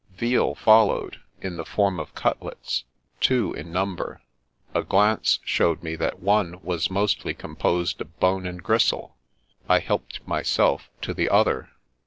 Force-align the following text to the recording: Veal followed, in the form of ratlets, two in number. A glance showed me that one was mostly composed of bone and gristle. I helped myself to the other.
Veal 0.15 0.55
followed, 0.55 1.19
in 1.43 1.57
the 1.57 1.63
form 1.63 1.99
of 1.99 2.11
ratlets, 2.15 2.85
two 3.19 3.53
in 3.53 3.71
number. 3.71 4.19
A 4.73 4.81
glance 4.81 5.37
showed 5.45 5.83
me 5.83 5.95
that 5.95 6.19
one 6.19 6.59
was 6.63 6.89
mostly 6.89 7.35
composed 7.35 8.01
of 8.01 8.19
bone 8.19 8.47
and 8.47 8.63
gristle. 8.63 9.15
I 9.69 9.77
helped 9.77 10.27
myself 10.27 10.89
to 11.03 11.13
the 11.13 11.29
other. 11.29 11.69